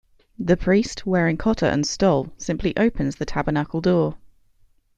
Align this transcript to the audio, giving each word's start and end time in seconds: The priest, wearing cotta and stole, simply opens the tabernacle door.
The 0.39 0.57
priest, 0.57 1.05
wearing 1.05 1.37
cotta 1.37 1.69
and 1.69 1.85
stole, 1.85 2.31
simply 2.35 2.75
opens 2.75 3.17
the 3.17 3.25
tabernacle 3.27 3.81
door. 3.81 4.17